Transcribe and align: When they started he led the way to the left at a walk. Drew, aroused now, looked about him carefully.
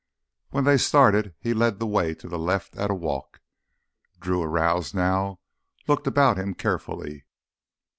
When 0.49 0.63
they 0.63 0.79
started 0.79 1.35
he 1.39 1.53
led 1.53 1.77
the 1.77 1.85
way 1.85 2.15
to 2.15 2.27
the 2.27 2.39
left 2.39 2.75
at 2.75 2.89
a 2.89 2.95
walk. 2.95 3.39
Drew, 4.19 4.41
aroused 4.41 4.95
now, 4.95 5.39
looked 5.87 6.07
about 6.07 6.39
him 6.39 6.55
carefully. 6.55 7.25